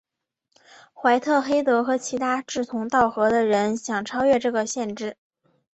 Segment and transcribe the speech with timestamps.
[0.93, 5.15] 怀特黑德和其他志同道合的人想超越这个限制。